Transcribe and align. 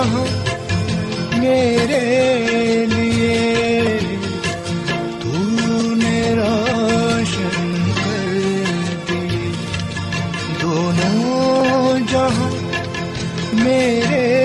دونوں 0.00 0.24
میرے 1.32 2.86
لیے۔ 2.86 3.98
تو 5.20 5.94
نے 5.94 6.34
روشن 6.36 7.92
کر 7.96 8.38
دی۔ 9.08 9.52
دونوں 10.62 11.98
جہاں 12.12 12.50
میرے 13.52 14.39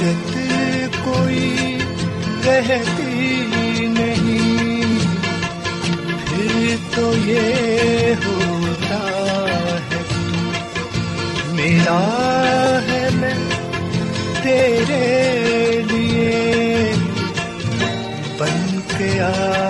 حاجت 0.00 0.36
کوئی 1.04 1.78
رہتی 2.46 3.86
نہیں۔ 3.86 4.98
پھر 6.26 6.76
تو 6.94 7.12
یہ 7.24 8.14
ہوتا 8.26 8.98
ہے، 9.90 10.02
میرا 11.52 12.00
ہے 12.88 13.08
میں 13.12 13.34
تیرے 14.42 15.82
لیے۔ 15.90 16.92
بن 18.38 18.80
کے 18.98 19.20
آ 19.20 19.69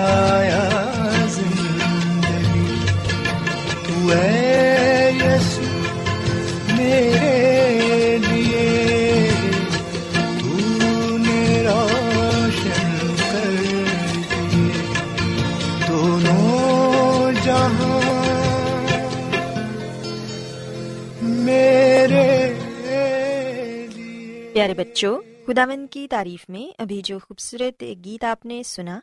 بچوں 24.91 25.19
خداون 25.47 25.87
کی 25.87 26.07
تعریف 26.07 26.49
میں 26.49 26.81
ابھی 26.81 27.01
جو 27.01 27.19
خوبصورت 27.19 27.83
گیت 28.05 28.23
آپ 28.23 28.45
نے 28.45 28.63
سنا، 28.63 28.99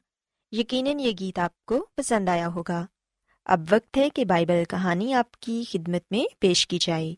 یقیناً 0.52 1.00
یہ 1.00 1.12
گیت 1.20 1.38
آپ 1.38 1.64
کو 1.64 1.86
پسند 1.96 2.28
آیا 2.28 2.48
ہوگا۔ 2.48 2.86
اب 3.44 3.60
وقت 3.70 3.96
ہے 3.96 4.10
کہ 4.10 4.24
بائبل 4.24 4.62
کہانی 4.68 5.14
آپ 5.14 5.40
کی 5.40 5.64
خدمت 5.70 6.02
میں 6.10 6.24
پیش 6.38 6.66
کی 6.66 6.78
جائے۔ 6.80 7.14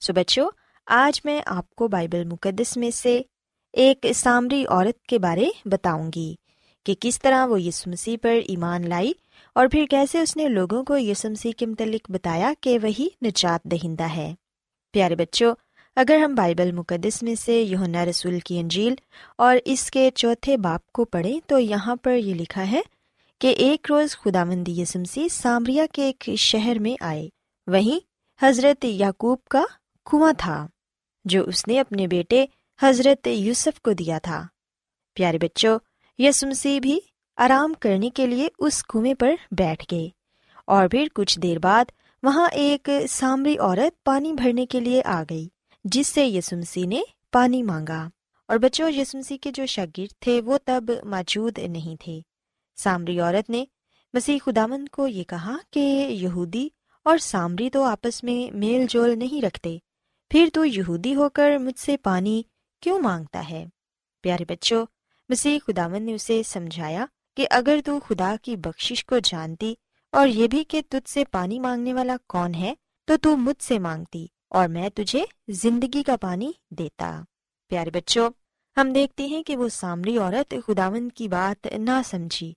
سو 0.00 0.12
بچوں، 0.12 0.50
آج 0.86 1.20
میں 1.24 1.40
آپ 1.46 1.70
کو 1.70 1.88
بائبل 1.88 2.24
مقدس 2.24 2.76
میں 2.76 2.90
سے 2.90 3.20
ایک 3.72 4.06
سامری 4.14 4.64
عورت 4.68 5.06
کے 5.06 5.18
بارے 5.18 5.48
بتاؤں 5.64 6.10
گی 6.14 6.34
کہ 6.86 6.94
کس 7.00 7.22
طرح 7.22 7.46
وہ 7.46 7.62
یسو 7.62 7.90
مسیح 7.90 8.16
پر 8.22 8.38
ایمان 8.46 8.88
لائی 8.88 9.12
اور 9.54 9.66
پھر 9.72 9.86
کیسے 9.90 10.20
اس 10.20 10.36
نے 10.36 10.48
لوگوں 10.48 10.84
کو 10.84 10.96
یسو 10.96 11.30
مسیح 11.30 11.52
کے 11.56 11.66
متعلق 11.66 12.10
بتایا 12.10 12.52
کہ 12.60 12.78
وہی 12.82 13.08
نجات 13.24 13.64
دہندہ 13.64 14.04
ہے۔ 14.04 14.34
پیارے 14.92 15.16
بچوں 15.16 15.54
اگر 15.96 16.16
ہم 16.16 16.34
بائبل 16.34 16.72
مقدس 16.72 17.22
میں 17.22 17.34
سے 17.34 17.62
یونا 17.62 18.04
رسول 18.04 18.38
کی 18.40 18.58
انجیل 18.58 18.94
اور 19.38 19.56
اس 19.64 19.90
کے 19.90 20.10
چوتھے 20.14 20.56
باپ 20.56 20.92
کو 20.92 21.04
پڑھیں 21.04 21.40
تو 21.46 21.58
یہاں 21.58 21.96
پر 21.96 22.16
یہ 22.16 22.34
لکھا 22.34 22.70
ہے 22.70 22.80
کہ 23.40 23.46
ایک 23.46 23.86
روز 23.90 24.16
خدا 24.16 24.44
مندی 24.44 24.80
یسمسی 24.80 25.28
سامریا 25.28 25.86
کے 25.92 26.02
ایک 26.02 26.30
شہر 26.38 26.78
میں 26.78 26.94
آئے۔ 27.00 27.28
وہیں 27.66 27.98
حضرت 28.44 28.84
یعقوب 28.84 29.38
کا 29.44 29.64
کنواں 30.10 30.32
تھا، 30.38 30.66
جو 31.24 31.44
اس 31.44 31.68
نے 31.68 31.80
اپنے 31.80 32.06
بیٹے 32.06 32.46
حضرت 32.82 33.26
یوسف 33.26 33.80
کو 33.80 33.92
دیا 33.92 34.18
تھا۔ 34.18 34.46
پیارے 35.14 35.38
بچوں 35.38 35.78
یسمسی 36.18 36.80
بھی 36.80 36.98
آرام 37.36 37.72
کرنے 37.80 38.10
کے 38.10 38.26
لیے 38.26 38.48
اس 38.58 38.82
کنویں 38.84 39.14
پر 39.14 39.34
بیٹھ 39.50 39.84
گئے 39.90 40.08
اور 40.66 40.88
پھر 40.88 41.06
کچھ 41.14 41.40
دیر 41.40 41.58
بعد 41.58 41.84
وہاں 42.22 42.48
ایک 42.52 42.90
سامری 43.08 43.58
عورت 43.58 44.04
پانی 44.04 44.32
بھرنے 44.32 44.66
کے 44.66 44.80
لیے 44.80 45.02
آ 45.04 45.22
گئی۔ 45.30 45.48
جس 45.84 46.06
سے 46.06 46.26
یسمسی 46.26 46.86
نے 46.86 47.00
پانی 47.32 47.62
مانگا 47.62 48.08
اور 48.48 48.56
بچوں 48.56 48.90
یسمسی 48.90 49.38
کے 49.38 49.50
جو 49.50 49.66
شاگرد 49.66 50.20
تھے 50.20 50.42
وہ 50.42 50.58
تب 50.64 50.84
موجود 51.04 51.58
نہیں 51.58 52.02
تھے۔ 52.02 52.20
سامری 52.76 53.20
عورت 53.20 53.50
نے 53.50 53.64
مسیح 54.12 54.38
خدامند 54.46 54.88
کو 54.88 55.06
یہ 55.06 55.24
کہا 55.24 55.56
کہ 55.70 56.06
یہودی 56.10 56.68
اور 57.04 57.18
سامری 57.18 57.70
تو 57.70 57.82
آپس 57.82 58.24
میں 58.24 58.56
میل 58.56 58.86
جول 58.88 59.18
نہیں 59.18 59.44
رکھتے، 59.44 59.78
پھر 60.30 60.48
تو 60.52 60.64
یہودی 60.64 61.14
ہو 61.14 61.28
کر 61.28 61.56
مجھ 61.58 61.78
سے 61.78 61.96
پانی 61.96 62.42
کیوں 62.80 62.98
مانگتا 62.98 63.50
ہے؟ 63.50 63.66
پیارے 64.22 64.44
بچوں، 64.44 64.86
مسیح 65.28 65.58
خدامند 65.66 66.06
نے 66.06 66.14
اسے 66.14 66.42
سمجھایا 66.46 67.06
کہ 67.36 67.46
اگر 67.50 67.80
تو 67.84 68.00
خدا 68.00 68.34
کی 68.42 68.56
بخشش 68.56 69.04
کو 69.04 69.18
جانتی 69.18 69.74
اور 70.12 70.28
یہ 70.28 70.46
بھی 70.46 70.64
کہ 70.64 70.80
تجھ 70.88 71.10
سے 71.10 71.24
پانی 71.24 71.60
مانگنے 71.60 71.94
والا 71.94 72.16
کون 72.28 72.54
ہے، 72.54 72.74
تو 73.04 73.16
تو 73.16 73.36
مجھ 73.36 73.62
سے 73.62 73.78
مانگتی۔ 73.78 74.26
اور 74.52 74.68
میں 74.68 74.88
تجھے 74.88 75.24
زندگی 75.48 76.02
کا 76.02 76.16
پانی 76.16 76.50
دیتا۔ 76.70 77.10
پیارے 77.70 77.90
بچوں، 77.90 78.30
ہم 78.76 78.92
دیکھتے 78.92 79.26
ہیں 79.26 79.42
کہ 79.42 79.56
وہ 79.56 79.68
سامری 79.68 80.16
عورت 80.18 80.54
خداوند 80.66 81.12
کی 81.12 81.28
بات 81.28 81.66
نہ 81.66 82.00
سمجھی 82.04 82.52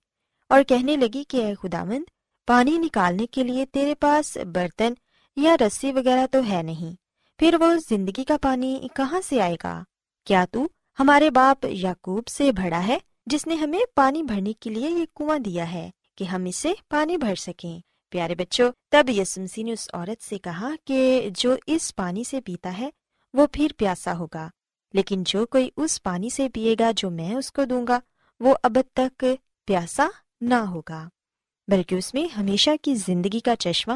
اور 0.50 0.62
کہنے 0.62 0.96
لگی 0.96 1.24
کہ 1.28 1.44
اے 1.44 1.54
خداوند، 1.54 2.04
پانی 2.48 2.78
نکالنے 2.78 3.26
کے 3.26 3.42
لیے 3.44 3.64
تیرے 3.66 3.94
پاس 3.94 4.36
برتن 4.36 4.92
یا 5.36 5.56
رسی 5.60 5.92
وغیرہ 5.92 6.26
تو 6.30 6.38
ہے 6.48 6.62
نہیں، 6.62 6.94
پھر 7.38 7.56
وہ 7.60 7.72
زندگی 7.88 8.24
کا 8.24 8.36
پانی 8.42 8.88
کہاں 8.94 9.20
سے 9.20 9.40
آئے 9.40 9.56
گا؟ 9.64 9.82
کیا 10.26 10.44
تو 10.50 10.66
ہمارے 10.98 11.30
باپ 11.30 11.64
یعقوب 11.64 12.28
سے 12.28 12.52
بڑا 12.52 12.86
ہے، 12.86 12.98
جس 13.26 13.46
نے 13.46 13.54
ہمیں 13.54 13.80
پانی 13.94 14.22
بھرنے 14.22 14.52
کے 14.52 14.70
لیے 14.70 14.90
یہ 14.90 15.04
کنواں 15.16 15.38
دیا 15.38 15.72
ہے 15.72 15.90
کہ 16.14 16.24
ہم 16.24 16.44
اسے 16.44 16.72
پانی 16.88 17.16
بھر 17.16 17.34
سکیں؟ 17.34 17.80
پیارے 18.10 18.34
بچوں، 18.34 18.72
تب 18.90 19.10
یسمسی 19.10 19.62
نے 19.62 19.72
اس 19.72 19.88
عورت 19.92 20.22
سے 20.22 20.38
کہا 20.38 20.70
کہ 20.84 21.28
جو 21.34 21.56
اس 21.66 21.96
پانی 21.96 22.24
سے 22.24 22.40
پیتا 22.40 22.78
ہے، 22.78 22.90
وہ 23.34 23.46
پھر 23.52 23.66
پیاسا 23.76 24.18
ہوگا۔ 24.18 24.50
لیکن 24.92 25.22
جو 25.26 25.46
کوئی 25.46 25.70
اس 25.76 26.02
پانی 26.02 26.30
سے 26.30 26.48
پیے 26.48 26.76
گا 26.80 26.90
جو 26.96 27.10
میں 27.10 27.34
اس 27.34 27.52
کو 27.52 27.64
دوں 27.64 27.86
گا، 27.86 28.00
وہ 28.40 28.56
اب 28.62 28.78
تک 28.94 29.24
پیاسا 29.66 30.08
نہ 30.40 30.54
ہوگا۔ 30.54 31.08
بلکہ 31.68 31.94
اس 31.94 32.14
میں 32.14 32.34
ہمیشہ 32.34 32.70
کی 32.82 32.94
زندگی 32.94 33.40
کا 33.40 33.56
چشمہ 33.56 33.92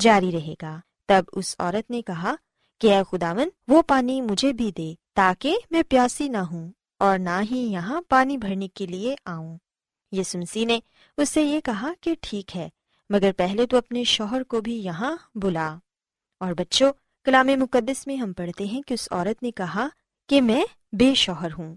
جاری 0.00 0.32
رہے 0.32 0.54
گا۔ 0.62 0.80
تب 1.08 1.22
اس 1.32 1.56
عورت 1.58 1.90
نے 1.90 2.02
کہا 2.02 2.34
کہ 2.80 2.94
اے 2.94 3.02
خداون 3.10 3.48
وہ 3.68 3.82
پانی 3.82 4.20
مجھے 4.20 4.52
بھی 4.52 4.72
دے 4.72 4.94
تاکہ 5.14 5.56
میں 5.70 5.82
پیاسی 5.88 6.28
نہ 6.28 6.36
ہوں 6.36 6.72
اور 6.98 7.18
نہ 7.18 7.40
ہی 7.50 7.58
یہاں 7.58 8.02
پانی 8.08 8.36
بھرنے 8.36 8.68
کے 8.68 8.86
لیے 8.86 9.14
آؤں۔ 9.24 9.58
یسمسی 10.12 10.64
نے 10.64 10.80
اس 11.16 11.28
سے 11.28 11.42
یہ 11.42 11.60
کہا 11.60 11.92
کہ 12.00 12.14
ٹھیک 12.20 12.56
ہے 12.56 12.68
مگر 13.10 13.30
پہلے 13.36 13.66
تو 13.66 13.76
اپنے 13.76 14.04
شوہر 14.04 14.42
کو 14.42 14.60
بھی 14.60 14.74
یہاں 14.84 15.16
بلا۔ 15.34 15.76
اور 16.40 16.52
بچوں، 16.52 16.92
کلام 17.24 17.46
مقدس 17.46 18.06
میں 18.06 18.16
ہم 18.16 18.32
پڑھتے 18.32 18.64
ہیں 18.64 18.82
کہ 18.82 18.94
اس 18.94 19.08
عورت 19.10 19.42
نے 19.42 19.50
کہا 19.50 19.88
کہ 20.28 20.40
میں 20.40 20.64
بے 20.92 21.14
شوہر 21.14 21.52
ہوں۔ 21.58 21.74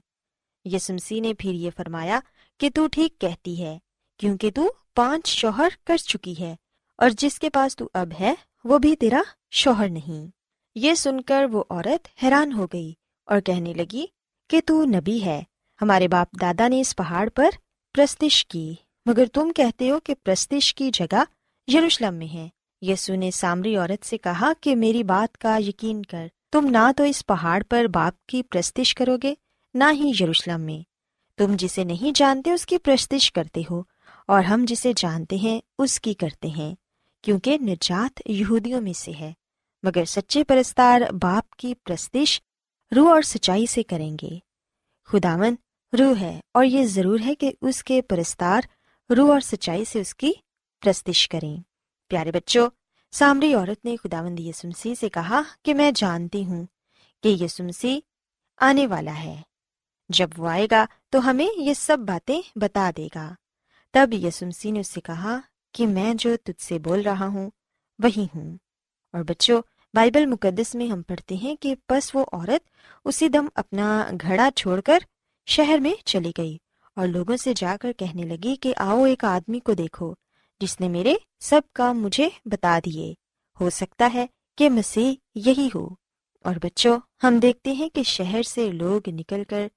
یسمسی 0.66 1.20
نے 1.20 1.34
پھر 1.34 1.54
یہ 1.54 1.70
فرمایا 1.78 2.20
کہ 2.60 2.70
تو 2.76 2.88
ٹھیک 2.88 3.20
کہتی 3.20 3.64
ہے، 3.64 3.78
کیونکہ 4.18 4.52
تو 4.52 4.72
پانچ 4.96 5.28
شوہر 5.28 5.70
کر 5.86 5.98
چکی 5.98 6.34
ہے، 6.40 6.56
اور 6.98 7.10
جس 7.10 7.40
کے 7.40 7.50
پاس 7.50 7.76
تو 7.76 7.90
اب 7.94 8.12
ہے، 8.20 8.34
وہ 8.64 8.78
بھی 8.78 8.96
تیرا 8.96 9.22
شوہر 9.52 9.90
نہیں۔ 9.90 10.28
یہ 10.76 10.94
سن 10.94 11.22
کر 11.22 11.46
وہ 11.52 11.64
عورت 11.70 12.08
حیران 12.24 12.54
ہو 12.54 12.68
گئی 12.74 12.94
اور 13.26 13.40
کہنے 13.40 13.74
لگی 13.74 14.06
کہ 14.50 14.62
تو 14.66 14.84
نبی 14.86 15.26
ہے، 15.26 15.44
ہمارے 15.82 16.08
باپ 16.08 16.42
دادا 16.42 16.68
نے 16.68 16.82
اس 16.82 16.96
پہاڑ 16.96 17.30
پر 17.30 17.50
پرستش 17.94 18.46
کی۔ 18.46 18.76
مگر 19.08 19.26
تم 19.26 19.52
کہتے 19.52 19.92
ہو 19.92 20.00
کہ 20.00 20.14
پرستش 20.24 20.76
کی 20.76 20.90
جگہ 20.94 21.24
یروشلم 21.74 22.14
میں 22.14 22.34
ہے۔ 22.34 22.50
یسو 22.82 23.16
نے 23.16 23.32
سامری 23.32 23.76
عورت 23.76 24.06
سے 24.06 24.18
کہا 24.18 24.52
کہ 24.62 24.76
میری 24.76 25.04
بات 25.04 25.38
کا 25.38 25.58
یقین 25.58 26.02
کر۔ 26.02 26.28
تم 26.52 26.68
نہ 26.70 26.92
تو 26.98 27.04
اس 27.04 27.26
پہاڑ 27.26 27.64
پر 27.70 27.86
باپ 27.94 28.26
کی 28.26 28.44
پرستش 28.44 28.96
کرو 28.96 29.18
گے، 29.24 29.34
نہ 29.74 29.84
ہی 29.92 30.12
یروشلم 30.20 30.62
میں۔ 30.62 30.82
تم 31.38 31.56
جسے 31.56 31.84
نہیں 31.84 32.12
جانتے 32.16 32.52
اس 32.52 32.66
کی 32.66 32.78
پرستش 32.78 33.32
کرتے 33.32 33.62
ہو، 33.72 33.82
اور 34.28 34.44
ہم 34.44 34.66
جسے 34.68 34.94
جانتے 34.98 35.36
ہیں 35.36 35.62
اس 35.80 36.00
کی 36.02 36.14
کرتے 36.14 36.48
ہیں، 36.48 36.76
کیونکہ 37.22 37.58
نجات 37.62 38.22
یہودیوں 38.26 38.82
میں 38.82 38.94
سے 38.94 39.12
ہے۔ 39.20 39.34
مگر 39.84 40.06
سچے 40.06 40.44
پرستار 40.44 41.02
باپ 41.22 41.56
کی 41.56 41.74
پرستش 41.76 42.42
روح 42.96 43.10
اور 43.10 43.22
سچائی 43.22 43.66
سے 43.66 43.84
کریں 43.84 44.18
گے۔ 44.22 44.38
خداون 45.06 45.56
روح 46.00 46.20
ہے 46.20 46.40
اور 46.54 46.66
یہ 46.66 46.86
ضرور 46.86 47.20
ہے 47.26 47.36
کہ 47.36 47.52
اس 47.62 47.84
کے 47.84 48.02
پرستار 48.02 48.62
روح 49.16 49.32
اور 49.32 49.40
سچائی 49.40 49.86
سے 49.86 50.02
اس 50.02 50.16
کی 50.16 50.32
پرستش 50.82 51.30
کریں۔ 51.30 51.58
پیارے 52.08 52.32
بچوں، 52.32 52.70
سامری 53.12 53.54
عورت 53.54 53.86
نے 53.86 53.96
خدا 54.04 54.22
مند 54.22 54.40
یسمسی 54.40 54.96
سے 54.96 55.10
کہا 55.10 55.42
کہ 55.64 55.74
میں 55.74 55.92
جانتی 55.96 56.46
ہوں 56.46 56.66
کہ 57.24 57.44
یسمسی 57.44 58.00
آنے 58.58 58.88
والا 58.88 59.24
ہے۔ 59.24 59.42
جب 60.10 60.30
وہ 60.38 60.50
آئے 60.50 60.68
گا 60.72 60.86
تو 61.10 61.30
ہمیں 61.30 61.48
یہ 61.58 61.74
سب 61.74 61.98
باتیں 62.00 62.42
بتا 62.56 62.92
دے 62.98 63.08
گا۔ 63.16 63.34
تب 63.92 64.10
یسمسی 64.14 64.72
نے 64.72 64.80
اس 64.80 64.88
سے 64.88 65.02
کہا 65.02 65.40
کہ 65.74 65.88
میں 65.88 66.14
جو 66.14 66.36
تجھ 66.44 66.64
سے 66.64 66.80
بول 66.80 67.02
رہا 67.02 67.28
ہوں، 67.28 67.50
وہی 68.04 68.26
ہوں۔ 68.36 68.58
اور 69.14 69.24
بچوں، 69.24 69.62
بائبل 69.94 70.26
مقدس 70.26 70.76
میں 70.76 70.88
ہم 70.88 71.02
پڑھتے 71.02 71.36
ہیں 71.36 71.56
کہ 71.56 71.76
بس 71.90 72.16
وہ 72.16 72.26
عورت 72.32 72.70
اسی 73.06 73.30
دم 73.30 73.48
اپنا 73.56 74.10
گھڑا 74.22 74.50
چھوڑ 74.56 74.82
کر 74.82 75.00
شہر 75.46 75.78
میں 75.78 75.94
چلی 76.06 76.32
گئی۔ 76.38 76.58
اور 76.98 77.08
لوگوں 77.08 77.38
سے 77.38 77.54
جا 77.56 77.78
کر 77.82 77.92
کہنے 77.94 78.22
لگی 78.22 78.56
کہ 78.56 78.74
آؤ 78.78 79.04
ایک 79.04 79.26
آدمی 79.26 79.60
کو 79.60 79.74
دیکھو، 79.74 80.14
جس 80.60 80.82
نے 80.82 80.90
میرے 80.90 81.16
سب 81.40 81.62
کام 81.74 82.02
مجھے 82.02 82.30
بتا 82.46 82.80
دیے۔ 82.86 83.14
ہو 83.62 83.70
سکتا 83.70 84.10
ہے 84.14 84.26
کہ 84.58 84.70
مسیح 84.70 85.14
یہی 85.36 85.70
ہو۔ 85.76 85.90
اور 86.44 86.56
بچوں، 86.64 87.00
ہم 87.24 87.40
دیکھتے 87.40 87.72
ہیں 87.72 87.90
کہ 87.90 88.04
شہر 88.04 88.44
سے 88.44 88.72
لوگ 88.72 89.02
نکل 89.08 89.44
کر 89.44 89.68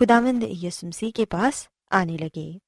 خدامند 0.00 0.42
یسمسی 0.62 1.10
کے 1.10 1.26
پاس 1.26 1.68
آنے 1.90 2.16
لگے۔ 2.20 2.58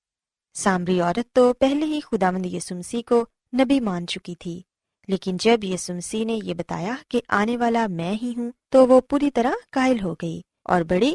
سامری 0.54 1.00
عورت 1.00 1.32
تو 1.32 1.52
پہلے 1.52 1.86
ہی 1.86 2.00
خدامند 2.00 2.46
یسمسی 2.46 3.02
کو 3.02 3.24
نبی 3.60 3.80
مان 3.80 4.06
چکی 4.06 4.34
تھی، 4.34 4.62
لیکن 5.08 5.36
جب 5.40 5.64
یسمسی 5.64 6.24
نے 6.24 6.38
یہ 6.42 6.54
بتایا 6.54 6.94
کہ 7.08 7.20
آنے 7.28 7.56
والا 7.56 7.86
میں 7.86 8.14
ہی 8.22 8.34
ہوں 8.36 8.50
تو 8.68 8.88
وہ 8.88 9.00
پوری 9.00 9.30
طرح 9.30 9.52
قائل 9.70 10.00
ہو 10.00 10.14
گئی 10.14 10.40
اور 10.64 10.80
بڑی 10.80 11.12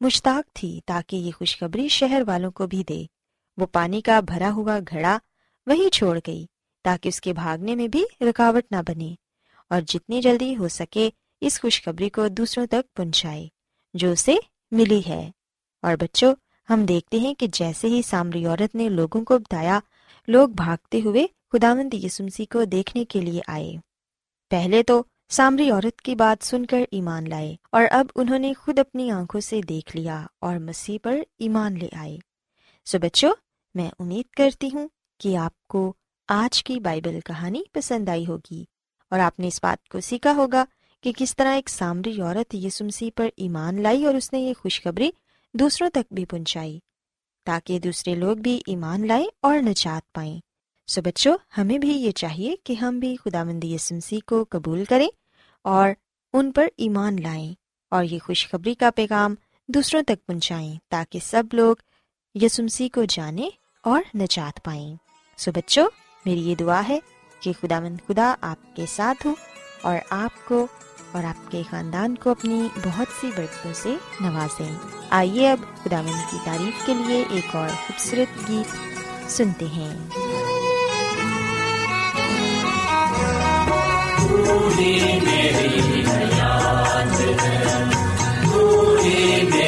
مشتاق 0.00 0.54
تھی 0.54 0.80
تاکہ 0.86 1.16
یہ 1.16 1.32
خوشخبری 1.32 1.88
شہر 1.88 2.22
والوں 2.26 2.50
کو 2.50 2.66
بھی 2.66 2.84
دے۔ 2.84 3.04
وہ 3.56 3.66
پانی 3.66 4.00
کا 4.00 4.20
بھرا 4.20 4.50
ہوا 4.50 4.78
گھڑا 4.90 5.18
وہیں 5.66 5.88
چھوڑ 5.88 6.18
گئی 6.26 6.46
تاکہ 6.84 7.08
اس 7.08 7.20
کے 7.20 7.32
بھاگنے 7.32 7.74
میں 7.74 7.88
بھی 7.88 8.04
رکاوٹ 8.20 8.64
نہ 8.70 8.76
بنے 8.86 9.14
اور 9.70 9.80
جتنی 9.80 10.20
جلدی 10.20 10.56
ہو 10.56 10.68
سکے 10.68 11.10
اس 11.40 11.60
خوشخبری 11.60 12.08
کو 12.08 12.28
دوسروں 12.28 12.66
تک 12.66 12.96
پہنچائے 12.96 13.48
جو 13.94 14.12
اسے 14.12 14.34
ملی 14.70 15.02
ہے۔ 15.08 15.30
اور 15.82 15.96
بچوں، 15.96 16.34
ہم 16.70 16.86
دیکھتے 16.86 17.18
ہیں 17.18 17.34
کہ 17.34 17.46
جیسے 17.52 17.88
ہی 17.88 18.02
سامری 18.02 18.46
عورت 18.46 18.74
نے 18.74 18.88
لوگوں 18.88 19.24
کو 19.24 19.38
بتایا 19.38 19.80
لوگ 20.28 20.48
بھاگتے 20.48 21.00
ہوئے 21.00 21.26
خداوند 21.52 21.94
یسمسی 21.94 22.44
کو 22.44 22.64
دیکھنے 22.64 23.04
کے 23.04 23.20
لیے 23.20 23.40
آئے۔ 23.46 23.72
پہلے 24.50 24.82
تو 24.82 25.02
سامری 25.30 25.70
عورت 25.70 26.02
کی 26.02 26.14
بات 26.14 26.44
سن 26.44 26.66
کر 26.66 26.80
ایمان 26.90 27.28
لائے 27.28 27.56
اور 27.72 27.82
اب 27.90 28.06
انہوں 28.14 28.38
نے 28.38 28.52
خود 28.54 28.78
اپنی 28.78 29.10
آنکھوں 29.10 29.40
سے 29.40 29.60
دیکھ 29.68 29.96
لیا 29.96 30.26
اور 30.38 30.56
مسیح 30.56 30.98
پر 31.02 31.20
ایمان 31.38 31.78
لے 31.78 31.88
آئے۔ 31.92 32.16
سو 32.84 32.98
بچوں، 32.98 33.34
میں 33.74 33.90
امید 33.98 34.34
کرتی 34.34 34.70
ہوں 34.74 34.88
کہ 35.20 35.36
آپ 35.36 35.66
کو 35.66 35.92
آج 36.28 36.64
کی 36.64 36.80
بائبل 36.80 37.20
کہانی 37.20 37.62
پسند 37.72 38.08
آئی 38.08 38.26
ہوگی 38.26 38.64
اور 39.10 39.18
آپ 39.18 39.40
نے 39.40 39.48
اس 39.48 39.60
بات 39.62 39.88
کو 39.88 40.00
سیکھا 40.00 40.32
ہوگا 40.32 40.64
کہ 41.02 41.12
کس 41.16 41.36
طرح 41.36 41.54
ایک 41.54 41.68
سامری 41.68 42.20
عورت 42.20 42.54
یسمسی 42.54 43.10
پر 43.10 43.28
ایمان 43.36 43.82
لائی 43.82 44.04
اور 44.04 44.14
اس 44.14 44.32
نے 44.32 44.38
یہ 44.38 44.54
خوشخبری 44.54 45.10
دوسروں 45.54 45.90
تک 45.90 46.12
بھی 46.12 46.24
پہنچائی 46.24 46.78
تاکہ 47.44 47.78
دوسرے 47.78 48.14
لوگ 48.14 48.36
بھی 48.36 48.60
ایمان 48.66 49.06
لائیں 49.06 49.26
اور 49.42 49.58
نجات 49.58 50.12
پائیں۔ 50.12 50.40
سو 50.88 51.02
بچوں، 51.02 51.36
ہمیں 51.58 51.78
بھی 51.78 51.92
یہ 51.92 52.10
چاہیے 52.10 52.56
کہ 52.64 52.72
ہم 52.72 52.98
بھی 52.98 53.16
خدا 53.24 53.44
مند 53.44 53.64
یسمسی 53.64 54.20
کو 54.20 54.44
قبول 54.48 54.84
کریں 54.84 55.08
اور 55.62 55.90
ان 56.32 56.52
پر 56.52 56.66
ایمان 56.76 57.16
لائیں 57.22 57.54
اور 57.90 58.04
یہ 58.04 58.18
خوشخبری 58.18 58.74
کا 58.74 58.90
پیغام 58.90 59.34
دوسروں 59.68 60.02
تک 60.02 60.26
پہنچائیں 60.26 60.74
تاکہ 60.88 61.18
سب 61.22 61.42
لوگ 61.52 61.76
یسمسی 62.34 62.88
کو 62.88 63.04
جانیں 63.08 63.50
اور 63.82 64.02
نجات 64.14 64.64
پائیں۔ 64.64 64.96
سو 65.36 65.52
بچوں، 65.52 65.88
میری 66.26 66.50
یہ 66.50 66.54
دعا 66.54 66.82
ہے 66.88 66.98
کہ 67.40 67.52
خدا 67.62 67.80
مند 67.80 67.96
خدا 68.08 68.34
آپ 68.40 68.76
کے 68.76 68.84
ساتھ 68.88 69.26
ہو 69.26 69.34
اور 69.82 69.96
آپ 70.10 70.48
کو 70.48 70.66
اور 71.12 71.24
آپ 71.24 71.50
کے 71.50 71.62
خاندان 71.70 72.14
کو 72.14 72.30
اپنی 72.30 72.68
بہت 72.84 73.06
سی 73.20 73.30
برکتوں 73.36 73.72
سے 73.74 73.94
نوازیں۔ 74.20 74.76
آئیے 75.10 75.50
اب 75.50 75.58
خدا 75.84 76.02
مند 76.02 76.30
کی 76.30 76.36
تعریف 76.44 76.86
کے 76.86 76.94
لیے 76.94 77.24
ایک 77.30 77.56
اور 77.56 77.68
خوبصورت 77.68 78.48
گیت 78.48 78.76
سنتے 79.30 79.66
ہیں۔ 79.66 80.08
میری 84.78 86.02
حیات 86.02 87.20
ہے 87.20 87.32
کیا 87.40 87.78
میری 88.52 89.67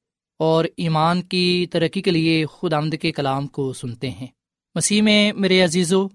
اور 0.41 0.65
ایمان 0.77 1.21
کی 1.21 1.67
ترقی 1.71 2.01
کے 2.01 2.11
لیے 2.11 2.45
خدا 2.45 2.77
آمد 2.77 2.95
کے 3.01 3.11
کلام 3.11 3.47
کو 3.47 3.73
سنتے 3.73 4.09
ہیں۔ 4.09 4.27
مسیح 4.75 5.01
میں 5.01 5.33
میرے 5.33 5.61
عزیزو، 5.61 6.07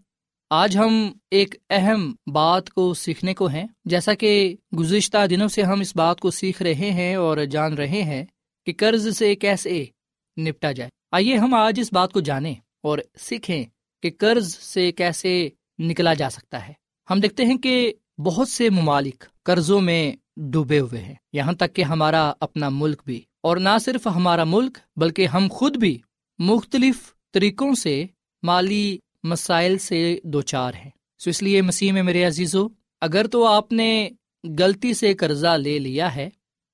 آج 0.50 0.76
ہم 0.76 1.12
ایک 1.30 1.54
اہم 1.70 2.14
بات 2.32 2.70
کو 2.70 2.94
سیکھنے 2.94 3.34
کو 3.34 3.46
ہیں۔ 3.46 3.66
جیسا 3.84 4.14
کہ 4.14 4.56
گزشتہ 4.78 5.26
دنوں 5.26 5.48
سے 5.48 5.62
ہم 5.62 5.80
اس 5.80 5.96
بات 5.96 6.20
کو 6.20 6.30
سیکھ 6.30 6.62
رہے 6.62 6.90
ہیں 6.90 7.14
اور 7.14 7.44
جان 7.44 7.74
رہے 7.74 8.02
ہیں 8.02 8.24
کہ 8.66 8.72
قرض 8.78 9.16
سے 9.16 9.34
کیسے 9.34 9.84
نپٹا 10.36 10.72
جائے۔ 10.72 10.90
آئیے 11.12 11.36
ہم 11.36 11.54
آج 11.54 11.80
اس 11.80 11.92
بات 11.92 12.12
کو 12.12 12.20
جانیں 12.20 12.54
اور 12.82 12.98
سیکھیں 13.18 13.64
کہ 14.02 14.10
قرض 14.18 14.56
سے 14.56 14.92
کیسے 14.92 15.48
نکلا 15.78 16.14
جا 16.14 16.30
سکتا 16.30 16.68
ہے۔ 16.68 16.72
ہم 17.10 17.20
دیکھتے 17.20 17.44
ہیں 17.44 17.58
کہ 17.58 17.92
بہت 18.18 18.48
سے 18.48 18.70
ممالک 18.70 19.24
قرضوں 19.42 19.80
میں 19.80 20.12
ڈوبے 20.36 20.80
ہوئے 20.80 21.00
ہیں۔ 21.00 21.14
یہاں 21.32 21.52
تک 21.52 21.74
کہ 21.74 21.82
ہمارا 21.82 22.32
اپنا 22.40 22.68
ملک 22.68 23.02
بھی۔ 23.06 23.20
اور 23.42 23.56
نہ 23.56 23.78
صرف 23.80 24.06
ہمارا 24.06 24.44
ملک 24.44 24.78
بلکہ 24.96 25.26
ہم 25.26 25.48
خود 25.50 25.76
بھی 25.76 25.98
مختلف 26.38 27.12
طریقوں 27.32 27.74
سے 27.74 28.06
مالی 28.42 28.98
مسائل 29.24 29.78
سے 29.78 30.18
دو 30.24 30.42
چار 30.42 30.74
ہیں۔ 30.74 30.90
سو 31.18 31.30
اس 31.30 31.42
لیے 31.42 31.62
مسیح 31.62 31.92
میں 31.92 32.02
میرے 32.02 32.24
عزیز 32.24 32.54
ہو 32.56 32.68
اگر 33.00 33.26
تو 33.26 33.46
آپ 33.46 33.72
نے 33.72 34.08
غلطی 34.58 34.94
سے 34.94 35.14
قرضہ 35.14 35.56
لے 35.56 35.78
لیا 35.78 36.14
ہے، 36.16 36.28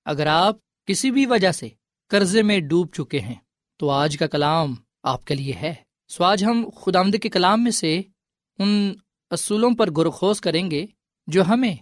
اگر 0.05 0.27
آپ 0.27 0.57
کسی 0.87 1.11
بھی 1.11 1.27
وجہ 1.27 1.53
سے 1.53 1.69
قرضے 2.09 2.43
میں 2.43 2.61
ڈوب 2.61 2.93
چکے 2.93 3.21
ہیں، 3.21 3.35
تو 3.77 3.91
آج 3.91 4.19
کا 4.19 4.27
کلام 4.27 4.75
آپ 5.03 5.25
کے 5.25 5.35
لیے 5.35 5.53
ہے۔ 5.63 5.75
سو 6.09 6.25
آج 6.25 6.45
ہم 6.45 6.69
خدا 6.77 7.01
آمد 7.01 7.17
کے 7.23 7.29
کلام 7.29 7.65
میں 7.65 7.71
سے 7.71 8.01
ان 8.59 8.93
اصولوں 9.31 9.71
پر 9.71 9.91
گرخوز 9.91 10.41
کریں 10.41 10.71
گے 10.71 10.87
جو 11.27 11.43
ہمیں 11.49 11.75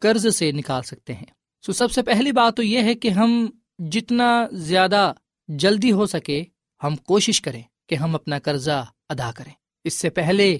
قرض 0.00 0.36
سے 0.36 0.52
نکال 0.52 0.82
سکتے 0.82 1.14
ہیں۔ 1.14 1.26
سو 1.66 1.72
سب 1.72 1.92
سے 1.92 2.02
پہلی 2.02 2.32
بات 2.32 2.56
تو 2.56 2.62
یہ 2.62 2.82
ہے 2.82 2.94
کہ 2.94 3.08
ہم 3.08 3.50
جتنا 3.78 4.46
زیادہ 4.52 5.12
جلدی 5.48 5.92
ہو 5.92 6.06
سکے، 6.06 6.44
ہم 6.82 6.96
کوشش 6.96 7.40
کریں 7.40 7.62
کہ 7.86 7.94
ہم 7.94 8.14
اپنا 8.14 8.38
قرضہ 8.38 8.84
ادا 9.08 9.30
کریں۔ 9.32 9.52
اس 9.84 9.94
سے 9.94 10.10
پہلے 10.10 10.58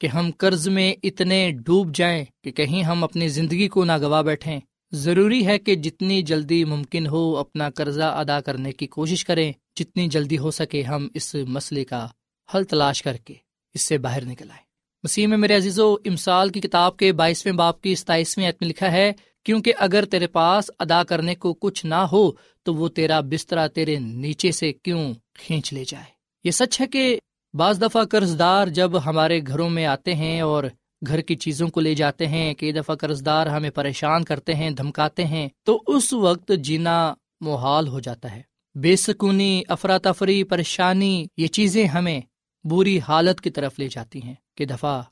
کہ 0.00 0.06
ہم 0.06 0.30
قرض 0.38 0.68
میں 0.68 0.94
اتنے 1.02 1.50
ڈوب 1.66 1.94
جائیں 1.94 2.24
کہ 2.44 2.50
کہیں 2.50 2.82
ہم 2.82 3.04
اپنی 3.04 3.28
زندگی 3.28 3.68
کو 3.68 3.84
نہ 3.84 3.98
گوا 4.00 4.22
بیٹھیں، 4.22 4.60
ضروری 4.92 5.46
ہے 5.46 5.58
کہ 5.58 5.74
جتنی 5.74 6.22
جلدی 6.22 6.64
ممکن 6.64 7.06
ہو 7.06 7.36
اپنا 7.36 7.70
قرضہ 7.70 8.02
ادا 8.02 8.40
کرنے 8.40 8.72
کی 8.72 8.86
کوشش 8.86 9.24
کریں، 9.24 9.52
جتنی 9.76 10.08
جلدی 10.08 10.38
ہو 10.38 10.50
سکے 10.50 10.82
ہم 10.82 11.08
اس 11.14 11.34
مسئلے 11.48 11.84
کا 11.84 12.06
حل 12.48 12.64
تلاش 12.64 13.02
کر 13.02 13.16
کے 13.16 13.34
اس 13.74 13.82
سے 13.82 13.98
باہر 13.98 14.24
نکل 14.24 14.50
آئے 14.50 14.64
مسیح 15.04 15.26
میں 15.26 15.38
میرے 15.38 15.56
عزیز 15.56 15.78
و 15.78 15.94
امسال 16.04 16.48
کی 16.48 16.60
کتاب 16.60 16.96
کے 16.96 17.12
بائیسویں 17.12 17.54
باپ 17.54 17.80
کی 17.80 17.94
ستائیسویں 17.94 18.48
عتم 18.48 18.66
لکھا 18.66 18.92
ہے 18.92 19.12
کیونکہ 19.46 19.72
اگر 19.78 20.04
تیرے 20.04 20.26
پاس 20.26 20.70
ادا 20.78 21.04
کرنے 21.04 21.34
کو 21.34 21.54
کچھ 21.54 21.86
نہ 21.86 21.94
ہو 21.94 22.30
تو 22.62 22.74
وہ 22.74 22.88
تیرا 22.88 23.20
بسترا 23.20 23.66
تیرے 23.66 23.98
نیچے 23.98 24.52
سے 24.52 24.72
کیوں 24.72 25.14
کھینچ 25.34 25.72
لے 25.72 25.84
جائے؟ 25.84 26.04
یہ 26.44 26.50
سچ 26.50 26.80
ہے 26.80 26.86
کہ 26.86 27.18
بعض 27.54 27.82
دفعہ 27.82 28.04
قرض 28.04 28.38
دار 28.38 28.66
جب 28.66 29.04
ہمارے 29.06 29.40
گھروں 29.46 29.70
میں 29.70 29.86
آتے 29.86 30.14
ہیں 30.14 30.40
اور 30.40 30.64
گھر 31.06 31.20
کی 31.20 31.36
چیزوں 31.36 31.68
کو 31.68 31.80
لے 31.80 31.94
جاتے 31.94 32.26
ہیں، 32.26 32.54
کئی 32.54 32.72
دفعہ 32.72 32.96
قرض 32.96 33.26
دار 33.26 33.46
ہمیں 33.46 33.70
پریشان 33.70 34.24
کرتے 34.24 34.54
ہیں، 34.54 34.70
دھمکاتے 34.70 35.24
ہیں، 35.24 35.48
تو 35.62 35.82
اس 35.86 36.12
وقت 36.12 36.52
جینا 36.58 37.14
محال 37.40 37.88
ہو 37.88 38.00
جاتا 38.00 38.36
ہے۔ 38.36 38.42
بے 38.74 38.96
سکونی، 38.96 39.62
افراتفری، 39.68 40.44
پریشانی، 40.44 41.26
یہ 41.36 41.46
چیزیں 41.46 41.86
ہمیں 41.86 42.20
بری 42.64 43.00
حالت 43.08 43.40
کی 43.40 43.50
طرف 43.50 43.78
لے 43.78 43.88
جاتی 43.88 44.22
ہیں۔ 44.22 44.34
کہ 44.54 44.64
دفعہ 44.64 45.02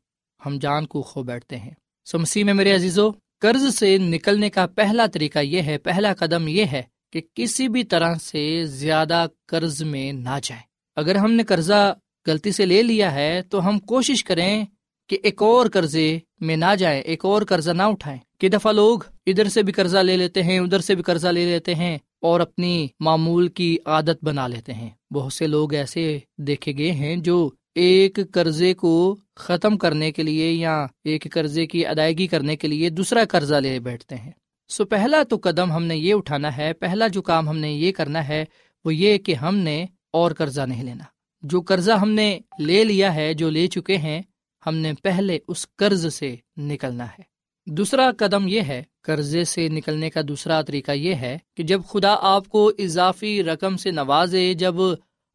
ہم 0.46 0.58
جان 0.58 0.86
کو 0.86 1.02
کھو 1.02 1.22
بیٹھتے 1.22 1.56
ہیں۔ 1.56 1.70
سو 2.04 2.18
مسیح 2.18 2.44
میں 2.44 2.54
میرے 2.54 2.74
عزیزو 2.74 3.10
قرض 3.44 3.74
سے 3.74 3.98
نکلنے 3.98 4.50
کا 4.50 4.66
پہلا 4.66 5.06
طریقہ 5.06 5.38
یہ 5.38 5.62
ہے، 5.62 5.78
پہلا 5.78 6.14
قدم 6.14 6.48
یہ 6.48 6.64
ہے 6.72 6.82
کہ 7.12 7.20
کسی 7.34 7.68
بھی 7.68 7.84
طرح 7.84 8.14
سے 8.14 8.64
زیادہ 8.64 9.26
قرض 9.46 9.82
میں 9.82 10.12
نہ 10.12 10.38
جائیں۔ 10.42 10.62
اگر 10.96 11.14
ہم 11.14 11.32
نے 11.32 11.42
قرضہ 11.42 11.94
غلطی 12.26 12.52
سے 12.52 12.66
لے 12.66 12.82
لیا 12.82 13.14
ہے، 13.14 13.42
تو 13.42 13.68
ہم 13.68 13.78
کوشش 13.78 14.24
کریں 14.24 14.64
کہ 15.08 15.18
ایک 15.22 15.42
اور 15.42 15.66
قرضے 15.72 16.18
میں 16.40 16.56
نہ 16.56 16.74
جائیں، 16.78 17.02
ایک 17.02 17.24
اور 17.24 17.42
قرضہ 17.42 17.70
نہ 17.70 17.82
اٹھائیں۔ 17.82 18.18
کہ 18.38 18.48
دفعہ 18.48 18.72
لوگ 18.72 18.98
ادھر 19.26 19.48
سے 19.48 19.62
بھی 19.62 19.72
قرضہ 19.72 19.98
لے 19.98 20.16
لیتے 20.16 20.42
ہیں، 20.42 20.58
ادھر 20.58 20.80
سے 20.80 20.94
بھی 20.94 21.02
قرضہ 21.02 21.28
لے 21.28 21.44
لیتے 21.44 21.74
ہیں 21.74 21.98
اور 22.20 22.40
اپنی 22.40 22.88
معمول 23.00 23.48
کی 23.48 23.78
عادت 23.86 24.24
بنا 24.24 24.46
لیتے 24.46 24.74
ہیں۔ 24.74 24.90
بہت 25.10 25.32
سے 25.32 25.46
لوگ 25.46 25.74
ایسے 25.74 26.18
دیکھے 26.38 26.72
گئے 26.78 26.92
ہیں 26.92 27.16
جو 27.16 27.50
ایک 27.74 28.18
قرضے 28.32 28.74
کو 28.74 29.16
ختم 29.36 29.78
کرنے 29.78 30.12
کے 30.12 30.22
لیے 30.22 30.52
یا 30.52 30.86
ایک 31.04 31.26
قرضے 31.32 31.66
کی 31.66 31.86
ادائیگی 31.86 32.26
کرنے 32.26 32.56
کے 32.56 32.68
لیے 32.68 32.90
دوسرا 32.90 33.20
قرضہ 33.28 33.54
لے 33.54 33.80
بیٹھتے 33.80 34.16
ہیں۔ 34.16 34.30
سو 34.68 34.84
پہلا 34.84 35.22
تو 35.28 35.36
قدم 35.42 35.72
ہم 35.72 35.84
نے 35.84 35.96
یہ 35.96 36.14
اٹھانا 36.14 36.56
ہے، 36.56 36.72
پہلا 36.72 37.06
جو 37.06 37.22
کام 37.22 37.48
ہم 37.48 37.58
نے 37.58 37.72
یہ 37.72 37.92
کرنا 37.92 38.28
ہے، 38.28 38.44
وہ 38.84 38.94
یہ 38.94 39.18
کہ 39.18 39.34
ہم 39.34 39.56
نے 39.56 39.86
اور 40.10 40.30
قرضہ 40.32 40.60
نہیں 40.60 40.84
لینا۔ 40.84 41.04
جو 41.42 41.60
قرضہ 41.60 41.92
ہم 41.92 42.10
نے 42.10 42.38
لے 42.58 42.84
لیا 42.84 43.14
ہے، 43.14 43.34
جو 43.34 43.50
لے 43.50 43.66
چکے 43.66 43.96
ہیں، 43.96 44.22
ہم 44.66 44.74
نے 44.74 44.92
پہلے 45.02 45.38
اس 45.48 45.66
قرض 45.76 46.14
سے 46.14 46.36
نکلنا 46.56 47.04
ہے۔ 47.04 47.22
دوسرا 47.66 48.10
قدم 48.18 48.48
یہ 48.48 48.60
ہے، 48.60 48.82
قرضے 49.02 49.44
سے 49.44 49.68
نکلنے 49.68 50.10
کا 50.10 50.20
دوسرا 50.28 50.62
طریقہ 50.62 50.92
یہ 50.92 51.14
ہے 51.14 51.38
کہ 51.56 51.62
جب 51.62 51.80
خدا 51.88 52.16
آپ 52.20 52.48
کو 52.48 52.72
اضافی 52.78 53.42
رقم 53.42 53.76
سے 53.76 53.90
نوازے، 53.90 54.54
جب 54.54 54.74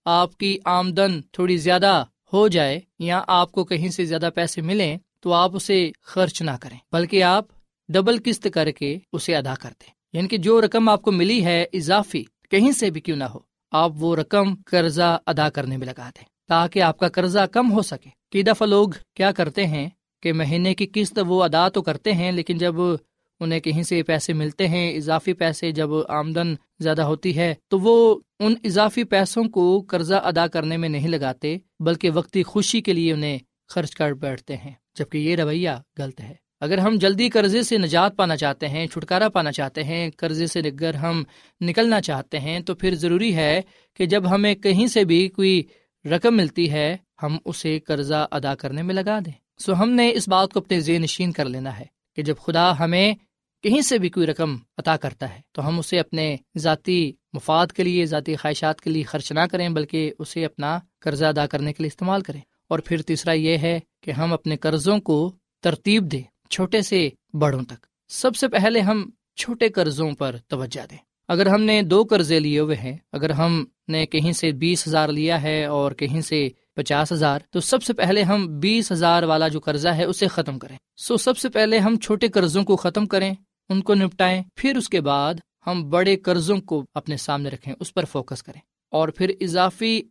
آپ 0.06 0.38
کی 0.38 0.58
آمدن 0.66 1.22
تھوڑی 1.22 1.58
زیادہ 1.58 2.06
ہو 2.34 2.48
جائے 2.48 2.80
یا 3.00 3.24
آپ 3.28 3.52
کو 3.52 3.64
کہیں 3.64 3.90
سے 3.90 4.06
زیادہ 4.06 4.30
پیسے 4.36 4.62
ملیں 4.62 4.98
تو 5.20 5.34
آپ 5.34 5.56
اسے 5.56 5.92
خرچ 6.02 6.42
نہ 6.42 6.52
کریں، 6.62 6.78
بلکہ 6.92 7.24
آپ 7.24 7.46
ڈبل 7.90 8.18
قسط 8.26 8.48
کر 8.54 8.72
کے 8.72 8.98
اسے 9.14 9.36
ادا 9.36 9.54
کر 9.62 9.70
دیں۔ 9.70 9.92
یعنی 10.14 10.28
کہ 10.28 10.38
جو 10.38 10.62
رقم 10.62 10.90
آپ 10.90 11.02
کو 11.02 11.12
ملی 11.12 11.46
ہے 11.46 11.66
اضافی، 11.74 12.24
کہیں 12.50 12.72
سے 12.72 12.90
بھی 12.90 13.02
کیوں 13.02 13.18
نہ 13.18 13.24
ہو، 13.24 13.40
آپ 13.72 13.92
وہ 13.96 14.16
رقم 14.16 14.56
قرضہ 14.66 15.18
ادا 15.26 15.50
کرنے 15.50 15.78
میں 15.78 15.88
لگا 15.88 16.10
دیں 16.10 16.26
تاکہ 16.48 16.82
آپ 16.82 16.98
کا 17.00 17.10
قرضہ 17.10 17.46
کم 17.52 17.72
ہو 17.72 17.82
سکے۔ 17.82 18.10
کئی 18.32 18.44
دفعہ 18.44 18.68
لوگ 18.68 18.90
کیا 19.16 19.32
کرتے 19.32 19.68
ہیں 19.68 19.90
کہ 20.24 20.34
مہینے 20.34 20.76
کی 20.76 20.88
قسط 20.94 21.20
وہ 21.28 21.44
ادا 21.44 21.70
تو 21.70 21.82
کرتے 21.82 22.12
ہیں، 22.12 22.32
لیکن 22.32 22.58
جب 22.58 22.76
انہیں 23.40 23.60
کہیں 23.60 23.84
سے 23.84 24.04
پیسے 24.04 24.34
ملتے 24.34 24.68
ہیں، 24.68 24.94
اضافی 24.94 25.34
پیسے 25.34 25.72
جب 25.72 25.90
آمدن 26.10 26.56
زیادہ 26.80 27.02
ہوتی 27.02 27.38
ہے، 27.38 27.56
تو 27.68 27.80
وہ 27.80 28.20
ان 28.40 28.54
اضافی 28.64 29.04
پیسوں 29.04 29.44
کو 29.44 29.86
قرضہ 29.88 30.16
ادا 30.16 30.48
کرنے 30.48 30.78
میں 30.78 30.90
نہیں 30.90 31.08
لگاتے، 31.08 31.58
بلکہ 31.80 32.10
وقتی 32.10 32.44
خوشی 32.44 32.82
کے 32.82 32.94
لیے 32.94 33.14
انہیں 33.14 33.38
خرچ 33.68 33.96
کر 33.96 34.14
بیٹھتے 34.14 34.58
ہیں۔ 34.58 34.72
جبکہ 34.96 35.18
یہ 35.18 35.36
رویہ 35.36 35.70
غلط 35.98 36.22
ہے۔ 36.22 36.34
اگر 36.60 36.78
ہم 36.78 36.96
جلدی 36.96 37.30
قرضے 37.30 37.64
سے 37.64 37.78
نجات 37.78 38.18
پانا 38.18 38.38
چاہتے 38.38 38.68
ہیں، 38.68 38.88
چھٹکارا 38.88 39.30
پانا 39.30 39.52
چاہتے 39.52 39.84
ہیں، 39.84 40.10
قرضے 40.18 40.48
سے 40.48 40.60
اگر 40.60 40.94
ہم 40.94 41.24
نکلنا 41.62 42.02
چاہتے 42.02 42.40
ہیں، 42.40 42.60
تو 42.60 42.76
پھر 42.76 42.96
ضروری 42.96 43.36
ہے 43.36 43.62
کہ 43.94 44.06
جب 44.06 44.32
ہمیں 44.32 44.56
کہیں 44.56 44.88
سے 44.88 45.04
بھی 45.04 45.28
کوئی 45.28 45.64
رقم 46.06 46.38
ملتی 46.38 46.72
ہے، 46.72 46.98
ہم 47.24 47.38
اسے 47.46 47.80
قرضہ 47.80 48.28
ادا 48.32 48.56
کرنے 48.56 48.82
میں 48.82 48.96
لگا 48.96 49.20
دیں۔ 49.26 49.32
سو 49.58 49.74
ہم 49.74 49.90
نے 49.90 50.12
اس 50.14 50.30
بات 50.30 50.54
کو 50.54 50.60
اپنے 50.60 50.80
ذہن 50.80 51.02
نشین 51.02 51.32
کر 51.32 51.46
لینا 51.46 51.80
ہے 51.80 51.86
کہ 52.16 52.24
جب 52.24 52.36
خدا 52.38 52.80
ہمیں 52.80 53.14
کہیں 53.64 53.82
سے 53.82 53.98
بھی 53.98 54.10
کوئی 54.10 54.28
رقم 54.28 54.56
عطا 54.78 54.98
کرتا 54.98 55.36
ہے، 55.36 55.42
تو 55.52 55.68
ہم 55.68 55.80
اسے 55.80 56.00
اپنے 56.00 56.36
ذاتی 56.58 57.12
مفاد 57.34 57.68
کے 57.68 57.84
لیے، 57.84 58.06
ذاتی 58.06 58.36
خواہشات 58.36 58.82
کے 58.82 58.90
لیے 58.90 59.04
خرچ 59.04 59.32
نہ 59.32 59.40
کریں، 59.52 59.70
بلکہ 59.70 60.14
اسے 60.20 60.46
اپنا 60.46 60.80
قرضہ 61.00 61.26
ادا 61.26 61.46
کرنے 61.46 61.74
کے 61.74 61.84
لیے 61.84 61.88
استعمال 61.88 62.22
کریں۔ 62.22 62.42
اور 62.70 62.80
پھر 62.80 63.02
تیسرا 63.02 63.32
یہ 63.32 63.58
ہے 63.58 63.80
کہ 64.04 64.12
ہم 64.12 64.34
اپنے 64.34 64.58
قرضوں 64.58 65.00
کو 65.00 65.34
ترتیب 65.62 66.12
دیں، 66.12 66.22
چھوٹے 66.50 66.82
سے 66.82 67.10
بڑوں 67.34 67.64
تک۔ 67.64 67.86
سب 68.08 68.36
سے 68.36 68.48
پہلے 68.48 68.80
ہم 68.80 69.10
چھوٹے 69.36 69.70
قرضوں 69.70 70.12
پر 70.12 70.36
توجہ 70.48 70.86
دیں۔ 70.92 70.98
اگر 71.28 71.46
ہم 71.46 71.62
نے 71.62 71.82
دو 71.82 72.04
قرضے 72.04 72.40
لیے 72.40 72.60
ہوئے 72.60 72.76
ہیں، 72.76 72.98
اگر 73.12 73.30
ہم 73.30 73.66
نے 73.88 74.06
کہیں 74.06 74.32
سے 74.32 74.52
بیس 74.52 74.88
ہزار 74.88 75.10
لیا 75.10 75.42
ہے 75.42 75.66
اور 75.66 75.92
کہیں 75.92 76.22
سے 76.22 76.50
پچاس 76.76 77.12
ہزار، 77.12 77.40
تو 77.50 77.60
سب 77.60 77.84
سے 77.84 77.94
پہلے 77.94 78.24
ہم 78.24 78.60
بیس 78.60 78.92
ہزار 78.92 79.24
والا 79.24 79.48
جو 79.48 79.60
قرضہ 79.60 79.90
ہے، 79.90 80.04
اسے 80.04 80.28
ختم 80.28 80.60
کریں۔ 80.60 80.78
سو 80.98 81.18
سب 81.18 81.38
سے 81.38 81.50
پہلے 81.50 81.80
ہم 81.80 81.96
چھوٹے 81.96 82.28
قرضوں 82.28 82.64
کو 82.64 82.76
ختم 82.76 83.06
کریں۔ 83.06 83.34
ان 83.70 83.82
کو 83.82 83.94
نپٹائیں، 83.94 84.42
پھر 84.56 84.78
اس 84.78 84.90
کے 84.90 85.02
بعد 85.02 85.34
ہم 85.68 85.90
بڑے 85.90 86.16
قرضوں 86.16 86.58
کو 86.58 86.84
اپنے 86.94 87.18
سامنے 87.18 87.50
رکھیں، 87.50 87.74
اس 87.80 87.94
پر 87.94 88.06
فوکس 88.06 88.44
کریں 88.44 88.62
اور 88.94 89.10
پھر 89.10 89.32
اضافی 89.42 90.02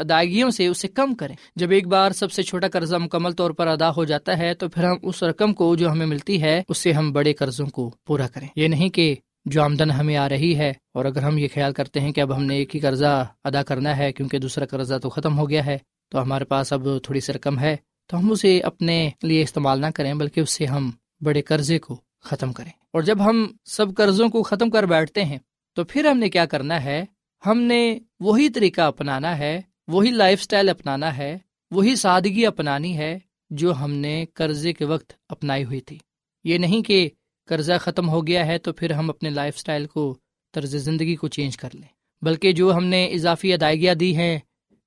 ادائیگیوں 0.00 0.50
سے 0.50 0.66
اسے 0.66 0.88
کم 0.88 1.14
کریں۔ 1.14 1.34
جب 1.56 1.70
ایک 1.70 1.86
بار 1.86 2.10
سب 2.10 2.32
سے 2.32 2.42
چھوٹا 2.42 2.68
قرضہ 2.68 2.96
مکمل 2.96 3.32
طور 3.32 3.50
پر 3.50 3.66
ادا 3.66 3.90
ہو 3.90 4.04
جاتا 4.04 4.38
ہے، 4.38 4.54
تو 4.54 4.68
پھر 4.68 4.84
ہم 4.84 4.96
اس 5.02 5.22
رقم 5.22 5.54
کو 5.54 5.74
جو 5.76 5.90
ہمیں 5.90 6.06
ملتی 6.06 6.42
ہے، 6.42 6.62
اس 6.68 6.78
سے 6.78 6.92
ہم 6.92 7.12
بڑے 7.12 7.32
قرضوں 7.32 7.66
کو 7.66 7.90
پورا 8.06 8.26
کریں۔ 8.26 8.48
یہ 8.56 8.68
نہیں 8.68 8.88
کہ 8.88 9.14
جو 9.44 9.62
آمدن 9.62 9.90
ہمیں 9.90 10.16
آ 10.16 10.28
رہی 10.28 10.56
ہے 10.58 10.72
اور 10.94 11.04
اگر 11.04 11.22
ہم 11.22 11.38
یہ 11.38 11.48
خیال 11.54 11.72
کرتے 11.72 12.00
ہیں 12.00 12.12
کہ 12.12 12.20
اب 12.20 12.36
ہم 12.36 12.44
نے 12.44 12.56
ایک 12.56 12.74
ہی 12.74 12.80
قرضہ 12.80 13.26
ادا 13.44 13.62
کرنا 13.62 13.96
ہے 13.96 14.12
کیونکہ 14.12 14.38
دوسرا 14.38 14.66
قرضہ 14.66 14.98
تو 15.02 15.08
ختم 15.08 15.38
ہو 15.38 15.48
گیا 15.50 15.66
ہے، 15.66 15.78
تو 16.12 16.22
ہمارے 16.22 16.44
پاس 16.44 16.72
اب 16.72 16.86
تھوڑی 17.02 17.20
سی 17.20 17.32
رقم 17.32 17.58
ہے، 17.58 17.76
تو 18.06 18.18
ہم 18.18 18.30
اسے 18.30 18.58
اپنے 18.60 19.10
لیے 19.22 19.42
استعمال 19.42 19.80
نہ 19.80 19.86
کریں، 19.94 20.14
بلکہ 20.14 20.40
اس 20.40 20.50
سے 20.50 20.66
ہم 20.66 20.90
بڑے 21.20 21.42
قرضے 21.42 21.78
کو 21.78 22.00
ختم 22.20 22.52
کریں۔ 22.52 22.70
اور 22.92 23.02
جب 23.02 23.24
ہم 23.24 23.46
سب 23.64 23.94
قرضوں 23.94 24.28
کو 24.28 24.42
ختم 24.42 24.70
کر 24.70 24.82
بیٹھتے 24.82 25.24
ہیں، 25.24 25.38
تو 25.74 25.84
پھر 25.84 26.04
ہم 26.04 26.18
نے 26.18 26.30
کیا 26.30 26.46
کرنا 26.46 26.84
ہے؟ 26.84 27.04
ہم 27.46 27.60
نے 27.60 27.98
وہی 28.20 28.48
طریقہ 28.48 28.80
اپنانا 28.80 29.38
ہے، 29.38 29.60
وہی 29.88 30.10
لائف 30.10 30.40
اسٹائل 30.40 30.68
اپنانا 30.68 31.16
ہے، 31.16 31.38
وہی 31.70 31.96
سادگی 31.96 32.46
اپنانی 32.46 32.98
ہے 32.98 33.18
جو 33.50 33.74
ہم 33.74 33.90
نے 33.90 34.24
قرضے 34.34 34.72
کے 34.72 34.84
وقت 34.84 35.12
اپنائی 35.28 35.64
ہوئی 35.64 35.80
تھی۔ 35.80 35.98
یہ 36.44 36.58
نہیں 36.58 36.82
کہ 36.82 37.10
قرضہ 37.46 37.72
ختم 37.80 38.08
ہو 38.08 38.26
گیا 38.26 38.46
ہے 38.46 38.58
تو 38.58 38.72
پھر 38.72 38.90
ہم 38.90 39.10
اپنے 39.10 39.30
لائف 39.30 39.54
اسٹائل 39.56 39.86
کو، 39.86 40.18
طرز 40.54 40.76
زندگی 40.76 41.16
کو 41.16 41.28
چینج 41.28 41.56
کر 41.56 41.68
لیں۔ 41.72 41.88
بلکہ 42.22 42.52
جو 42.52 42.74
ہم 42.74 42.84
نے 42.84 43.06
اضافی 43.06 43.52
ادائیگیاں 43.52 43.94
دی 43.94 44.16
ہیں، 44.16 44.38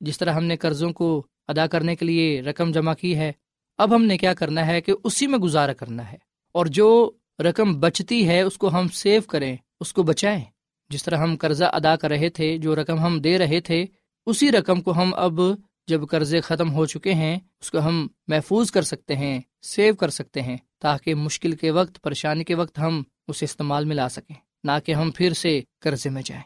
جس 0.01 0.17
طرح 0.17 0.33
ہم 0.33 0.43
نے 0.43 0.57
قرضوں 0.57 0.93
کو 0.93 1.27
ادا 1.47 1.67
کرنے 1.67 1.95
کے 1.95 2.05
لیے 2.05 2.41
رقم 2.41 2.71
جمع 2.71 2.93
کی 2.93 3.15
ہے، 3.15 3.31
اب 3.77 3.95
ہم 3.95 4.03
نے 4.03 4.17
کیا 4.17 4.33
کرنا 4.33 4.67
ہے 4.67 4.81
کہ 4.81 4.93
اسی 5.03 5.27
میں 5.27 5.39
گزارا 5.39 5.73
کرنا 5.73 6.11
ہے۔ 6.11 6.17
اور 6.51 6.65
جو 6.65 7.11
رقم 7.43 7.79
بچتی 7.79 8.27
ہے، 8.27 8.41
اس 8.41 8.57
کو 8.57 8.69
ہم 8.69 8.87
سیو 8.87 9.21
کریں، 9.21 9.55
اس 9.79 9.93
کو 9.93 10.03
بچائیں۔ 10.03 10.43
جس 10.89 11.03
طرح 11.03 11.17
ہم 11.17 11.35
قرضہ 11.35 11.65
ادا 11.73 11.95
کر 11.95 12.09
رہے 12.09 12.29
تھے، 12.29 12.57
جو 12.57 12.75
رقم 12.75 12.99
ہم 12.99 13.19
دے 13.19 13.37
رہے 13.37 13.59
تھے، 13.61 13.85
اسی 14.27 14.51
رقم 14.51 14.81
کو 14.81 14.91
ہم 14.91 15.13
اب 15.13 15.39
جب 15.87 16.01
قرضے 16.07 16.41
ختم 16.41 16.71
ہو 16.71 16.85
چکے 16.85 17.13
ہیں، 17.13 17.35
اس 17.61 17.71
کو 17.71 17.79
ہم 17.79 18.07
محفوظ 18.27 18.71
کر 18.71 18.81
سکتے 18.81 19.15
ہیں، 19.15 19.39
سیو 19.61 19.95
کر 19.95 20.09
سکتے 20.09 20.41
ہیں، 20.41 20.57
تاکہ 20.81 21.15
مشکل 21.15 21.51
کے 21.51 21.71
وقت، 21.71 22.01
پریشانی 22.01 22.43
کے 22.43 22.55
وقت 22.55 22.79
ہم 22.79 23.01
اسے 23.27 23.45
استعمال 23.45 23.85
میں 23.85 23.95
لا 23.95 24.09
سکیں، 24.09 24.35
نہ 24.63 24.71
کہ 24.85 24.91
ہم 24.91 25.11
پھر 25.11 25.33
سے 25.33 25.59
قرضے 25.79 26.09
میں 26.09 26.21
جائیں۔ 26.25 26.43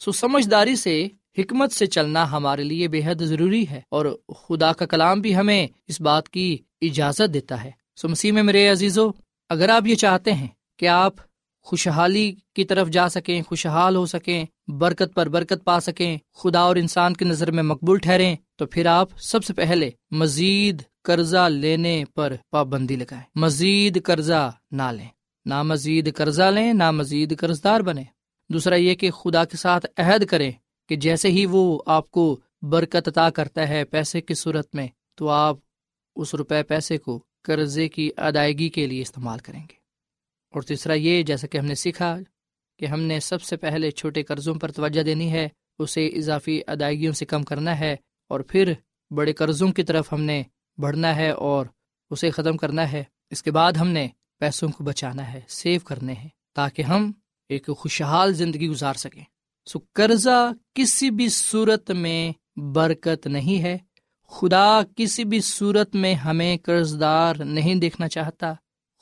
سو 0.00 0.12
سمجھداری 0.12 0.76
سے، 0.76 1.06
حکمت 1.38 1.72
سے 1.72 1.86
چلنا 1.86 2.30
ہمارے 2.30 2.64
لیے 2.64 2.88
بے 2.88 3.00
حد 3.04 3.22
ضروری 3.22 3.64
ہے، 3.70 3.80
اور 3.88 4.06
خدا 4.38 4.72
کا 4.72 4.86
کلام 4.86 5.20
بھی 5.20 5.36
ہمیں 5.36 5.66
اس 5.86 6.00
بات 6.00 6.28
کی 6.28 6.56
اجازت 6.80 7.34
دیتا 7.34 7.62
ہے۔ 7.64 7.70
سو 7.96 8.08
مسیح 8.08 8.32
میں 8.32 8.42
میرے 8.42 8.68
عزیزو 8.68 9.10
اگر 9.48 9.68
آپ 9.68 9.86
یہ 9.86 9.94
چاہتے 9.94 10.32
ہیں 10.32 10.48
کہ 10.76 10.88
آپ 10.88 11.14
خوشحالی 11.62 12.34
کی 12.54 12.64
طرف 12.64 12.88
جا 12.88 13.08
سکیں، 13.08 13.42
خوشحال 13.42 13.96
ہو 13.96 14.06
سکیں، 14.06 14.44
برکت 14.68 15.14
پر 15.14 15.28
برکت 15.28 15.64
پا 15.64 15.80
سکیں، 15.80 16.18
خدا 16.34 16.60
اور 16.60 16.76
انسان 16.76 17.14
کی 17.14 17.24
نظر 17.24 17.50
میں 17.50 17.62
مقبول 17.62 17.98
ٹھہریں، 17.98 18.36
تو 18.56 18.66
پھر 18.66 18.86
آپ 18.86 19.08
سب 19.18 19.44
سے 19.44 19.52
پہلے 19.52 19.90
مزید 20.10 20.82
قرضہ 21.02 21.48
لینے 21.50 22.04
پر 22.14 22.34
پابندی 22.50 22.96
لگائیں۔ 22.96 23.22
مزید 23.34 24.02
قرضہ 24.04 24.50
نہ 24.70 24.82
لیں۔ 24.82 25.08
نہ 25.44 25.62
مزید 25.62 26.14
قرضہ 26.16 26.42
لیں، 26.42 26.72
نہ 26.72 26.90
مزید 26.90 27.38
قرض 27.38 27.64
دار 27.64 27.80
بنے 27.80 28.04
دوسرا 28.48 28.74
یہ 28.74 28.94
کہ 28.94 29.10
خدا 29.10 29.44
کے 29.44 29.56
ساتھ 29.56 29.86
عہد 29.96 30.24
کریں 30.24 30.52
کہ 30.88 30.96
جیسے 30.96 31.28
ہی 31.28 31.46
وہ 31.46 31.82
آپ 31.86 32.10
کو 32.10 32.40
برکت 32.62 33.08
عطا 33.08 33.30
کرتا 33.30 33.68
ہے 33.68 33.84
پیسے 33.84 34.20
کی 34.20 34.34
صورت 34.34 34.74
میں، 34.74 34.88
تو 35.14 35.28
آپ 35.28 35.56
اس 36.16 36.34
روپے 36.34 36.62
پیسے 36.62 36.98
کو 36.98 37.22
قرضے 37.44 37.88
کی 37.88 38.10
ادائیگی 38.16 38.68
کے 38.68 38.86
لیے 38.86 39.02
استعمال 39.02 39.38
کریں 39.38 39.60
گے۔ 39.60 39.74
اور 40.50 40.62
تیسرا 40.62 40.92
یہ، 40.92 41.22
جیسا 41.22 41.46
کہ 41.46 41.58
ہم 41.58 41.64
نے 41.64 41.74
سیکھا 41.74 42.16
کہ 42.78 42.86
ہم 42.86 43.00
نے 43.00 43.20
سب 43.20 43.42
سے 43.42 43.56
پہلے 43.56 43.90
چھوٹے 43.90 44.22
قرضوں 44.22 44.54
پر 44.54 44.72
توجہ 44.72 45.02
دینی 45.02 45.32
ہے، 45.32 45.48
اسے 45.78 46.06
اضافی 46.06 46.60
ادائیگیوں 46.66 47.12
سے 47.12 47.24
کم 47.24 47.42
کرنا 47.42 47.80
ہے، 47.80 47.96
اور 48.28 48.40
پھر 48.40 48.72
بڑے 49.10 49.32
قرضوں 49.32 49.72
کی 49.72 49.82
طرف 49.82 50.12
ہم 50.12 50.20
نے 50.20 50.42
بڑھنا 50.78 51.16
ہے 51.16 51.30
اور 51.30 51.66
اسے 52.10 52.30
ختم 52.30 52.56
کرنا 52.56 52.92
ہے۔ 52.92 53.04
اس 53.30 53.42
کے 53.42 53.50
بعد 53.50 53.72
ہم 53.72 53.88
نے 53.88 54.08
پیسوں 54.38 54.68
کو 54.68 54.84
بچانا 54.84 55.32
ہے، 55.32 55.40
سیو 55.48 55.80
کرنے 55.80 56.12
ہیں، 56.12 56.28
تاکہ 56.54 56.82
ہم 56.82 57.12
ایک 57.48 57.70
خوشحال 57.78 58.34
زندگی 58.34 58.68
گزار 58.68 58.94
سکیں۔ 58.94 59.24
سو 59.66 59.78
قرضہ 59.92 60.52
کسی 60.74 61.10
بھی 61.10 61.28
صورت 61.28 61.90
میں 61.90 62.32
برکت 62.58 63.26
نہیں 63.26 63.62
ہے۔ 63.62 63.78
خدا 64.34 64.80
کسی 64.96 65.24
بھی 65.24 65.40
صورت 65.40 65.94
میں 65.94 66.14
ہمیں 66.14 66.56
قرض 66.62 67.00
دار 67.00 67.34
نہیں 67.34 67.74
دیکھنا 67.74 68.08
چاہتا۔ 68.08 68.52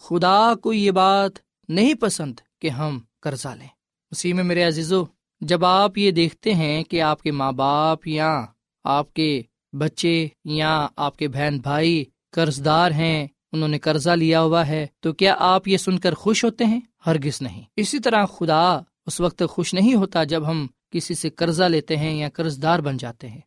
خدا 0.00 0.54
کو 0.54 0.72
یہ 0.72 0.90
بات 0.90 1.30
نہیں 1.68 1.94
پسند 1.94 2.34
کہ 2.60 2.68
ہم 2.68 2.98
قرضہ 3.20 3.48
لیں۔ 3.48 3.66
اسی 4.10 4.32
میں 4.32 4.44
میرے 4.44 4.62
عزیزو، 4.62 5.04
جب 5.40 5.64
آپ 5.64 5.98
یہ 5.98 6.10
دیکھتے 6.10 6.54
ہیں 6.54 6.84
کہ 6.84 7.02
آپ 7.02 7.22
کے 7.22 7.30
ماں 7.30 7.52
باپ 7.52 8.06
یا 8.06 8.44
آپ 8.84 9.14
کے 9.14 9.42
بچے 9.72 10.28
یا 10.44 10.86
آپ 10.96 11.16
کے 11.16 11.28
بہن 11.28 11.58
بھائی 11.62 12.04
قرض 12.32 12.64
دار 12.64 12.90
ہیں، 12.90 13.26
انہوں 13.52 13.68
نے 13.68 13.78
قرضہ 13.78 14.10
لیا 14.10 14.42
ہوا 14.42 14.66
ہے، 14.66 14.86
تو 15.00 15.12
کیا 15.12 15.36
آپ 15.38 15.68
یہ 15.68 15.76
سن 15.76 15.98
کر 15.98 16.14
خوش 16.14 16.44
ہوتے 16.44 16.64
ہیں؟ 16.64 16.80
ہرگز 17.06 17.42
نہیں۔ 17.42 17.62
اسی 17.76 17.98
طرح 17.98 18.26
خدا 18.26 18.78
اس 19.06 19.20
وقت 19.20 19.42
خوش 19.50 19.74
نہیں 19.74 19.94
ہوتا 19.94 20.24
جب 20.24 20.50
ہم 20.50 20.66
کسی 20.90 21.14
سے 21.14 21.30
قرضہ 21.30 21.64
لیتے 21.64 21.96
ہیں 21.96 22.14
یا 22.14 22.28
قرض 22.34 22.62
دار 22.62 22.78
بن 22.78 22.96
جاتے 22.96 23.28
ہیں۔ 23.28 23.40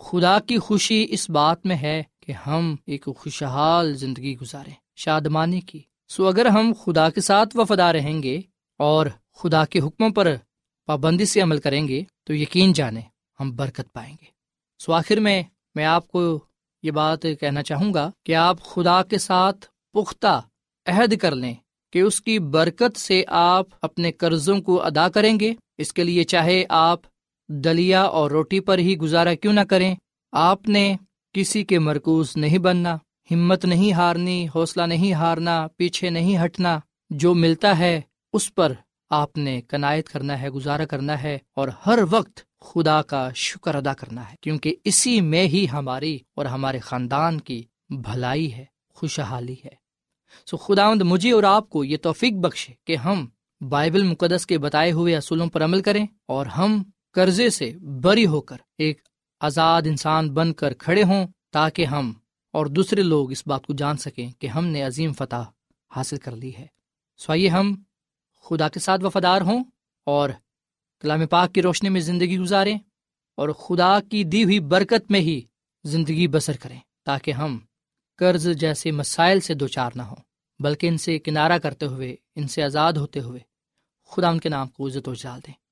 خدا 0.00 0.38
کی 0.40 0.58
خوشی 0.58 1.06
اس 1.10 1.30
بات 1.30 1.66
میں 1.66 1.76
ہے 1.76 2.02
کہ 2.20 2.32
ہم 2.32 2.76
ایک 2.86 3.08
خوشحال 3.16 3.94
زندگی 3.94 4.38
گزارے 4.38 4.70
شادمانی 4.96 5.60
کی۔ 5.60 5.80
سو 6.08 6.26
اگر 6.26 6.46
ہم 6.46 6.72
خدا 6.84 7.10
کے 7.10 7.20
ساتھ 7.20 7.56
وفادار 7.56 7.94
رہیں 7.94 8.22
گے 8.22 8.40
اور 8.78 9.06
خدا 9.34 9.64
کے 9.64 9.80
حکموں 9.80 10.10
پر 10.10 10.34
پابندی 10.86 11.24
سے 11.24 11.40
عمل 11.40 11.58
کریں 11.58 11.88
گے، 11.88 12.02
تو 12.24 12.34
یقین 12.34 12.72
جانے 12.72 13.00
ہم 13.40 13.56
برکت 13.56 13.92
پائیں 13.92 14.16
گے۔ 14.20 14.26
سو 14.78 14.92
آخر 14.92 15.16
میں 15.16 15.42
میں 15.74 15.84
آپ 15.84 16.08
کو 16.08 16.38
یہ 16.82 16.90
بات 16.90 17.22
کہنا 17.40 17.62
چاہوں 17.62 17.94
گا 17.94 18.10
کہ 18.24 18.34
آپ 18.34 18.62
خدا 18.62 19.02
کے 19.02 19.18
ساتھ 19.18 19.66
پختہ 19.92 20.40
عہد 20.86 21.18
کر 21.18 21.34
لیں 21.34 21.54
کہ 21.92 22.00
اس 22.00 22.20
کی 22.20 22.38
برکت 22.38 22.96
سے 22.96 23.24
آپ 23.28 23.66
اپنے 23.82 24.12
قرضوں 24.12 24.60
کو 24.60 24.82
ادا 24.82 25.08
کریں 25.08 25.40
گے۔ 25.40 25.54
اس 25.78 25.92
کے 25.92 26.04
لیے 26.04 26.24
چاہے 26.24 26.64
آپ 26.68 27.00
دلیا 27.48 28.02
اور 28.02 28.30
روٹی 28.30 28.60
پر 28.60 28.78
ہی 28.78 28.96
گزارا 28.96 29.34
کیوں 29.34 29.52
نہ 29.52 29.60
کریں؟ 29.60 29.94
آپ 30.32 30.68
نے 30.68 30.96
کسی 31.32 31.64
کے 31.64 31.78
مرکوز 31.78 32.36
نہیں 32.36 32.58
بننا، 32.58 32.96
ہمت 33.30 33.64
نہیں 33.64 33.92
ہارنی، 33.92 34.48
حوصلہ 34.54 34.82
نہیں 34.82 35.12
ہارنا، 35.12 35.66
پیچھے 35.76 36.10
نہیں 36.10 36.44
ہٹنا، 36.44 36.78
جو 37.10 37.34
ملتا 37.34 37.78
ہے 37.78 38.00
اس 38.32 38.54
پر 38.54 38.72
آپ 39.10 39.38
نے 39.38 39.60
کنایت 39.60 40.08
کرنا 40.08 40.42
ہے، 40.42 40.50
گزارا 40.50 40.84
کرنا 40.84 41.22
ہے 41.22 41.38
اور 41.54 41.68
ہر 41.86 41.98
وقت 42.10 42.40
خدا 42.60 43.02
کا 43.02 43.30
شکر 43.34 43.74
ادا 43.74 43.94
کرنا 43.94 44.30
ہے، 44.30 44.36
کیونکہ 44.40 44.74
اسی 44.84 45.20
میں 45.20 45.44
ہی 45.44 45.66
ہماری 45.72 46.18
اور 46.34 46.46
ہمارے 46.46 46.78
خاندان 46.78 47.40
کی 47.40 47.62
بھلائی 47.90 48.52
ہے، 48.52 48.64
خوشحالی 48.94 49.56
ہے۔ 49.64 49.88
سو 50.46 50.56
خدا 50.56 50.94
مجھے 50.94 51.32
اور 51.32 51.42
آپ 51.42 51.68
کو 51.68 51.84
یہ 51.84 51.96
توفیق 51.96 52.32
بخشے 52.32 52.72
کہ 52.84 52.96
ہم 52.96 53.26
بائبل 53.60 54.02
مقدس 54.02 54.46
کے 54.46 54.58
بتائے 54.58 54.92
ہوئے 54.92 55.16
اصولوں 55.16 55.46
پر 55.46 55.64
عمل 55.64 55.82
کریں 55.82 56.06
اور 56.26 56.46
ہم 56.46 56.82
قرضے 57.12 57.50
سے 57.50 57.72
بری 58.02 58.26
ہو 58.26 58.40
کر 58.40 58.56
ایک 58.78 59.08
آزاد 59.40 59.82
انسان 59.84 60.30
بن 60.30 60.52
کر 60.52 60.74
کھڑے 60.74 61.02
ہوں 61.02 61.26
تاکہ 61.50 61.84
ہم 61.84 62.12
اور 62.52 62.66
دوسرے 62.66 63.02
لوگ 63.02 63.30
اس 63.30 63.46
بات 63.46 63.66
کو 63.66 63.72
جان 63.72 63.96
سکیں 63.96 64.30
کہ 64.30 64.46
ہم 64.46 64.66
نے 64.66 64.82
عظیم 64.82 65.12
فتح 65.12 65.42
حاصل 65.96 66.16
کر 66.16 66.36
لی 66.36 66.56
ہے۔ 66.56 66.66
سو 67.16 67.32
آئیے 67.32 67.48
ہم 67.48 67.74
خدا 68.42 68.68
کے 68.68 68.80
ساتھ 68.80 69.04
وفادار 69.04 69.40
ہوں 69.40 69.64
اور 70.04 70.30
کلام 71.00 71.26
پاک 71.26 71.54
کی 71.54 71.62
روشنی 71.62 71.88
میں 71.88 72.00
زندگی 72.00 72.38
گزاریں 72.38 72.78
اور 73.34 73.48
خدا 73.48 74.00
کی 74.10 74.24
دی 74.24 74.44
ہوئی 74.44 74.60
برکت 74.60 75.10
میں 75.10 75.20
ہی 75.20 75.40
زندگی 75.84 76.28
بسر 76.28 76.56
کریں 76.56 76.78
تاکہ 77.02 77.30
ہم 77.30 77.58
قرض 78.16 78.48
جیسے 78.56 78.90
مسائل 78.90 79.40
سے 79.40 79.54
دو 79.54 79.66
چار 79.66 79.90
نہ 79.94 80.02
ہوں، 80.02 80.16
بلکہ 80.60 80.86
ان 80.86 80.98
سے 80.98 81.18
کنارہ 81.18 81.58
کرتے 81.58 81.86
ہوئے، 81.86 82.16
ان 82.36 82.48
سے 82.48 82.62
آزاد 82.62 82.92
ہوتے 82.92 83.20
ہوئے 83.20 83.40
خدا 84.08 84.28
ان 84.28 84.40
کے 84.40 84.48
نام 84.48 84.68
کو 84.68 84.88
عزت 84.88 85.08
و 85.08 85.14
جال 85.14 85.40
دیں۔ 85.46 85.67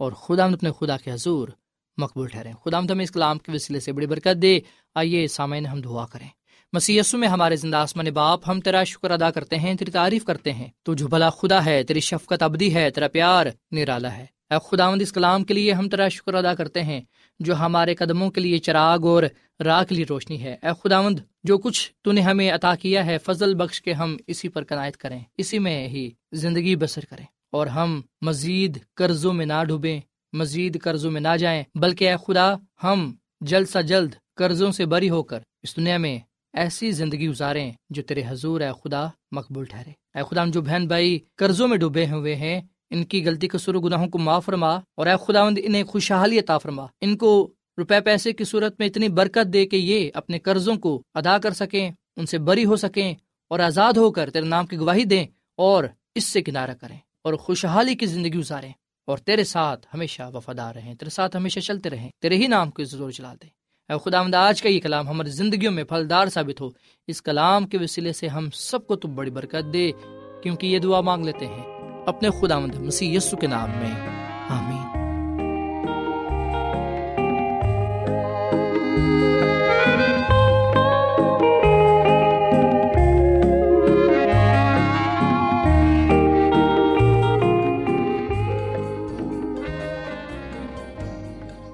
اور 0.00 0.12
خدا 0.12 0.46
ہم 0.46 0.52
اپنے 0.52 0.70
خدا 0.80 0.96
کے 0.96 1.12
حضور 1.12 1.48
مقبول 1.96 2.28
ٹھہریں۔ 2.28 2.52
خدا 2.52 2.78
ہم 2.78 2.86
ہمیں 2.90 3.04
اس 3.04 3.10
کلام 3.10 3.38
کے 3.38 3.52
وسیلے 3.52 3.80
سے 3.80 3.92
بڑی 3.92 4.06
برکت 4.06 4.42
دے۔ 4.42 4.60
آئیے 4.94 5.28
سامعین 5.28 5.66
ہم 5.66 5.80
دعا 5.80 6.06
کریں۔ 6.06 6.28
مسیسو 6.72 7.18
میں 7.18 7.28
ہمارے 7.28 7.56
زندہ 7.56 7.76
آسمان 7.76 8.06
باپ، 8.06 8.40
ہم 8.50 8.60
تیرا 8.60 8.84
شکر 8.84 9.10
ادا 9.10 9.30
کرتے 9.30 9.56
ہیں، 9.56 9.74
تیری 9.74 9.90
تعریف 9.90 10.24
کرتے 10.24 10.52
ہیں۔ 10.52 10.68
تو 10.82 10.94
جو 10.94 11.08
بھلا 11.08 11.30
خدا 11.30 11.64
ہے، 11.64 11.82
تیری 11.82 12.00
شفقت 12.00 12.42
ابدی 12.42 12.74
ہے، 12.74 12.90
تیرا 12.90 13.08
پیار 13.08 13.46
نرالا 13.72 14.16
ہے۔ 14.16 14.26
اے 14.50 14.56
خداوند، 14.70 15.02
اس 15.02 15.12
کلام 15.12 15.44
کے 15.44 15.54
لیے 15.54 15.72
ہم 15.72 15.88
تیرا 15.88 16.08
شکر 16.08 16.34
ادا 16.34 16.54
کرتے 16.54 16.82
ہیں، 16.82 17.00
جو 17.40 17.56
ہمارے 17.56 17.94
قدموں 17.94 18.30
کے 18.30 18.40
لیے 18.40 18.58
چراغ 18.58 19.06
اور 19.06 19.22
راہ 19.64 19.84
کے 19.84 19.94
لیے 19.94 20.04
روشنی 20.08 20.42
ہے۔ 20.42 20.56
اے 20.62 20.68
خداوند، 20.84 21.18
جو 21.44 21.58
کچھ 21.58 21.92
تو 22.02 22.12
نے 22.12 22.20
ہمیں 22.20 22.50
عطا 22.50 22.74
کیا 22.74 23.06
ہے، 23.06 23.18
فضل 23.18 23.54
بخش 23.54 23.82
کے 23.82 23.92
ہم 23.92 24.16
اسی 24.26 24.48
پر 24.48 24.64
کنایت 24.64 24.96
کریں۔ 24.96 25.20
اسی 25.38 25.58
میں 25.58 25.88
ہی 25.88 26.10
زندگی 26.32 26.76
بسر 26.76 27.04
کریں۔ 27.04 27.26
اور 27.50 27.66
ہم 27.66 28.00
مزید 28.20 28.78
قرضوں 28.94 29.32
میں 29.32 29.46
نہ 29.46 29.64
ڈوبیں، 29.68 30.00
مزید 30.32 30.82
قرضوں 30.82 31.10
میں 31.10 31.20
نہ 31.20 31.36
جائیں، 31.38 31.62
بلکہ 31.74 32.10
اے 32.10 32.16
خدا، 32.26 32.54
ہم 32.84 33.14
جلد 33.40 33.68
سے 33.68 33.82
جلد 33.82 34.14
قرضوں 34.36 34.72
سے 34.72 34.86
بری 34.86 35.10
ہو 35.10 35.22
کر 35.22 35.40
اس 35.62 35.76
دنیا 35.76 35.96
میں 35.98 36.18
ایسی 36.52 36.90
زندگی 36.90 37.28
گزاریں 37.28 37.72
جو 37.90 38.02
تیرے 38.02 38.22
حضور 38.26 38.60
اے 38.60 38.70
خدا 38.84 39.06
مقبول 39.32 39.64
ٹھہرے۔ 39.64 39.90
اے 39.90 40.22
خدا 40.30 40.44
جو 40.46 40.62
بہن 40.62 40.86
بھائی 40.88 41.18
قرضوں 41.34 41.68
میں 41.68 41.76
ڈوبے 41.76 42.06
ہوئے 42.10 42.34
ہیں، 42.34 42.60
ان 42.90 43.04
کی 43.04 43.24
غلطی 43.24 43.48
قصور 43.48 43.74
و 43.74 43.80
گناہوں 43.80 44.08
کو 44.08 44.18
معاف 44.18 44.44
فرما 44.44 44.70
اور 44.70 45.06
اے 45.06 45.14
خدا 45.26 45.42
انہیں 45.42 45.84
خوشحالی 45.84 46.38
عطا 46.38 46.58
فرما۔ 46.58 46.86
ان 47.00 47.16
کو 47.16 47.52
روپے 47.78 48.00
پیسے 48.00 48.32
کی 48.32 48.44
صورت 48.44 48.74
میں 48.78 48.88
اتنی 48.88 49.08
برکت 49.08 49.52
دے 49.52 49.66
کہ 49.66 49.76
یہ 49.76 50.10
اپنے 50.14 50.38
قرضوں 50.38 50.76
کو 50.76 51.02
ادا 51.14 51.38
کر 51.38 51.52
سکیں، 51.52 51.90
ان 52.16 52.26
سے 52.26 52.38
بری 52.38 52.64
ہو 52.64 52.76
سکیں 52.76 53.14
اور 53.48 53.58
آزاد 53.58 53.92
ہو 53.92 54.10
کر 54.10 54.30
تیرے 54.30 54.44
نام 54.44 54.66
کی 54.66 54.76
گواہی 54.76 55.04
دیں 55.04 55.26
اور 55.56 55.84
اس 56.14 56.24
سے 56.24 56.42
کنارہ 56.42 56.74
کریں۔ 56.80 56.98
اور 57.24 57.34
خوشحالی 57.34 57.94
کی 57.94 58.06
زندگی 58.06 58.34
گزاریں 58.34 58.72
اور 59.06 59.18
تیرے 59.18 59.44
ساتھ 59.44 59.86
ہمیشہ 59.94 60.22
وفادار 60.34 60.74
رہیں، 60.74 60.94
تیرے 60.94 61.10
ساتھ 61.10 61.36
ہمیشہ 61.36 61.60
چلتے 61.60 61.90
رہیں، 61.90 62.10
تیرے 62.20 62.36
ہی 62.36 62.46
نام 62.46 62.70
کو 62.70 62.84
زور 62.84 63.10
چلا 63.10 63.34
دیں۔ 63.42 63.50
اے 63.92 64.10
خدا 64.10 64.22
مند 64.22 64.34
آج 64.34 64.62
کا 64.62 64.68
یہ 64.68 64.80
کلام 64.80 65.08
ہماری 65.08 65.30
زندگیوں 65.30 65.72
میں 65.72 65.84
پھلدار 65.84 66.26
ثابت 66.26 66.60
ہو۔ 66.60 66.68
اس 67.06 67.22
کلام 67.22 67.66
کے 67.66 67.78
وسیلے 67.78 68.12
سے 68.12 68.28
ہم 68.28 68.48
سب 68.50 68.86
کو 68.86 68.96
تو 68.96 69.08
بڑی 69.08 69.30
برکت 69.30 69.72
دے، 69.72 69.92
کیونکہ 70.42 70.66
یہ 70.66 70.78
دعا 70.78 71.00
مانگ 71.00 71.24
لیتے 71.24 71.46
ہیں 71.46 71.62
اپنے 72.06 72.28
خدا 72.30 72.58
مند 72.58 72.74
مسیح 72.74 73.16
یسو 73.16 73.36
کے 73.36 73.46
نام 73.46 73.70
میں۔ 73.70 74.20
آمین۔ 74.48 74.79